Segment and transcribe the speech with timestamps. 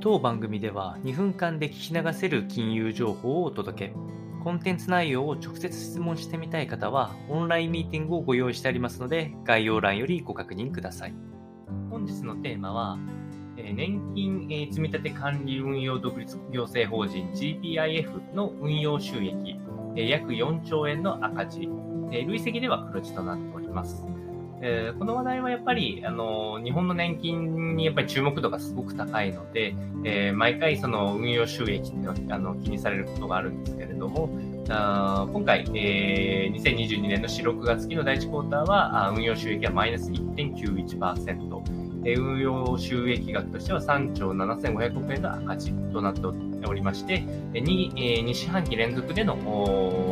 [0.00, 3.94] 当番組では2分間で聞き流せる金融情報をお届け。
[4.44, 11.14] コンテンツ内容を直接質問してみたい方は、オンラインミーティングをご用意してありますので、概要欄よりご確認ください。
[11.90, 12.96] 本日のテーマは、
[13.56, 19.58] 年金積立管理運用独立行政法人 GPIF の運用収益、
[19.96, 21.68] 約4兆円の赤字、
[22.12, 24.06] 累積では黒字となっております。
[24.60, 34.30] えー、この話題はやっぱり、あの、日本の年金にやっぱり注目度がすごく高いので、えー、毎回その運用収益っていうのはあの気にされることがあるんですけれども、
[34.68, 46.20] あ今回、えー、2022年の4、6月期の第1クォーターは、運用収益はマイナス1.91%、えー、運用収益額としては3兆7500億円の赤字となって
[46.66, 47.20] おりまして、
[47.52, 49.36] 2, 2四半期連続での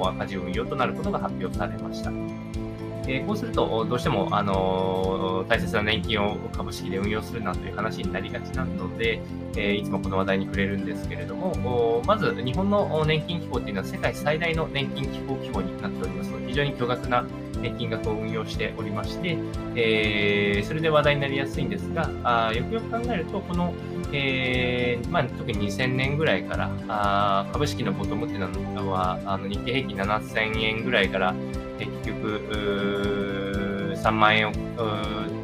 [0.07, 2.66] 赤字運用となることが発表されました。
[3.07, 9.21] え、こうすると、どうしても、あの、大切な年金を株式で運用するなという話になりがちなので、
[9.57, 16.31] え、いつもこの話題に触れるんですけれども、まず、日本の年金機構というのは世界最大の年金機構規模になっております。
[16.31, 17.25] ので、非常に巨額な
[17.61, 19.39] 年金額を運用しておりまして、
[19.75, 23.73] え、それで話題になりやすいんですが、あよくよく考えると、この、
[24.13, 31.35] えーまあ、特に2000年ぐらいからあ株式のボトムっていうのはあの日経平均7000円ぐらいから
[31.79, 34.53] 結局、3万円を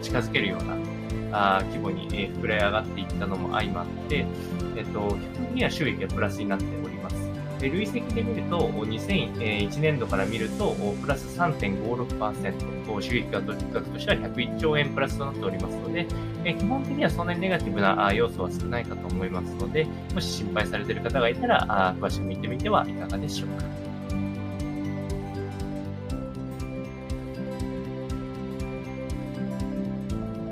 [0.03, 0.65] 近づけるよう
[1.31, 4.27] な規模に、え膨れ上がっていったのも相まって、
[4.77, 7.33] えっと、基本的には収益がプラスになっております。
[7.59, 13.55] で累積で見ると、2001年度から見ると、プラス3.56%、収益額
[13.89, 16.07] としては101兆円プラスとなっておりますので、
[16.45, 23.92] 基本的にはそんなにネガティブな要素は少ないかと思いますので、もし心配されている方がいたら、詳しく見てみてはいかがでしょうか。